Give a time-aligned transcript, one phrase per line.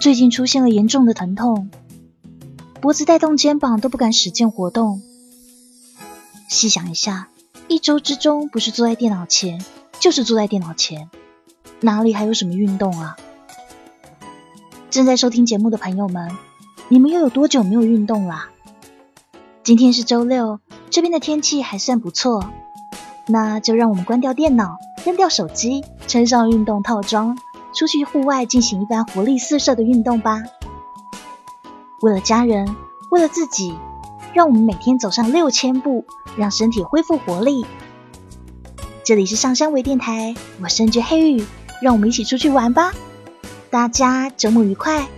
[0.00, 1.70] 最近出现了严重的疼痛，
[2.80, 5.00] 脖子带动肩膀都不敢使劲活动。
[6.48, 7.28] 细想一下，
[7.68, 9.64] 一周之中不是坐在电脑前，
[10.00, 11.08] 就是坐在电脑前，
[11.80, 13.16] 哪里还有什么运动啊？
[14.90, 16.30] 正在收听节目的朋友们，
[16.88, 18.50] 你们又有多久没有运动啦？
[19.62, 20.58] 今天是周六，
[20.90, 22.44] 这边的天气还算不错，
[23.28, 24.76] 那就让我们关掉电脑，
[25.06, 27.38] 扔掉手机，穿上运动套装，
[27.72, 30.42] 出去户外进行一番活力四射的运动吧。
[32.00, 32.76] 为了家人，
[33.10, 33.74] 为了自己，
[34.34, 36.04] 让我们每天走上六千步，
[36.36, 37.64] 让身体恢复活力。
[39.04, 41.44] 这里是上山微电台，我是 N J 黑玉，
[41.80, 42.92] 让我们一起出去玩吧。
[43.70, 45.08] 大家周末愉快！